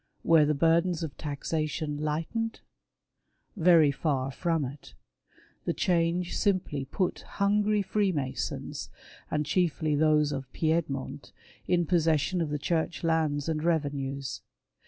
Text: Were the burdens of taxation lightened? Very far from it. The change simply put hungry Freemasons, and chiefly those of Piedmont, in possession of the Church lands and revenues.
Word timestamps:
Were 0.23 0.45
the 0.45 0.55
burdens 0.55 1.03
of 1.03 1.15
taxation 1.15 1.99
lightened? 1.99 2.61
Very 3.55 3.91
far 3.91 4.31
from 4.31 4.65
it. 4.65 4.95
The 5.65 5.75
change 5.75 6.35
simply 6.35 6.85
put 6.85 7.19
hungry 7.19 7.83
Freemasons, 7.83 8.89
and 9.29 9.45
chiefly 9.45 9.95
those 9.95 10.31
of 10.31 10.51
Piedmont, 10.53 11.31
in 11.67 11.85
possession 11.85 12.41
of 12.41 12.49
the 12.49 12.57
Church 12.57 13.03
lands 13.03 13.47
and 13.47 13.61
revenues. 13.63 14.41